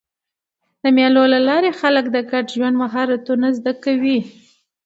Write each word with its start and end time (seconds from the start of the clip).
د 0.81 0.83
مېلو 0.97 1.23
له 1.33 1.39
لاري 1.47 1.71
خلک 1.81 2.05
د 2.11 2.17
ګډ 2.31 2.45
ژوند 2.55 2.75
مهارتونه 2.83 3.47
زده 3.57 3.73
کوي. 3.83 4.19